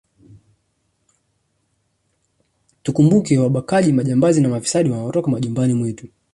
Tukumbuke 2.83 3.37
wabakaji 3.37 3.93
majambazi 3.93 4.41
na 4.41 4.49
mafisadi 4.49 4.89
wanatoka 4.89 5.31
majumbani 5.31 5.73
mwetu 5.73 6.07